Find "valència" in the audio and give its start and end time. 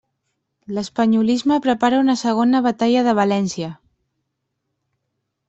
3.21-3.71